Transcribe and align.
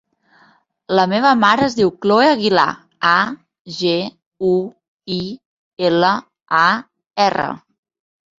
La 0.99 1.03
meva 1.09 1.33
mare 1.41 1.67
es 1.71 1.75
diu 1.79 1.91
Cloè 2.05 2.29
Aguilar: 2.29 2.65
a, 3.09 3.17
ge, 3.81 3.93
u, 4.53 4.55
i, 5.17 5.19
ela, 5.91 6.11
a, 6.63 6.65
erra. 7.29 7.49